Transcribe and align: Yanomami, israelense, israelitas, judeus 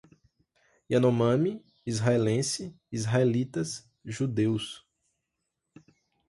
Yanomami, 0.91 1.51
israelense, 1.91 2.65
israelitas, 3.01 3.75
judeus 4.17 4.71